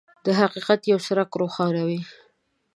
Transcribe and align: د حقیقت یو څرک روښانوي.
د 0.25 0.27
حقیقت 0.39 0.81
یو 0.91 0.99
څرک 1.07 1.29
روښانوي. 1.41 2.01